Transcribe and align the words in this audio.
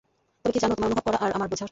তবে 0.45 0.51
কী 0.51 0.59
জানো, 0.59 0.73
তোমার 0.75 0.89
অনুভব 0.89 1.03
করা 1.03 1.17
আর 1.17 1.31
আমার 1.31 1.47
বোঝার। 1.47 1.69